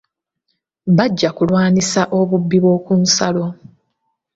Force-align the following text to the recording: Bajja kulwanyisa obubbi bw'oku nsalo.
Bajja 0.97 1.29
kulwanyisa 1.37 2.01
obubbi 2.19 2.57
bw'oku 2.63 2.93
nsalo. 3.03 3.45